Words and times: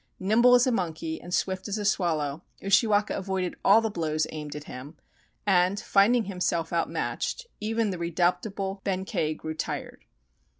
Nimble 0.19 0.55
as 0.55 0.65
a 0.65 0.71
monkey 0.71 1.21
and 1.21 1.31
swift 1.31 1.67
as 1.67 1.77
a 1.77 1.85
swallow, 1.85 2.41
Ushiwaka 2.59 3.15
avoided 3.15 3.53
all 3.63 3.81
the 3.81 3.91
blows 3.91 4.25
aimed 4.31 4.55
at 4.55 4.63
him, 4.63 4.97
and, 5.45 5.79
finding 5.79 6.23
himself 6.23 6.73
outmatched, 6.73 7.45
even 7.59 7.91
the 7.91 7.99
redoubtable 7.99 8.81
Benkei 8.83 9.35
grew 9.37 9.53
tired. 9.53 10.05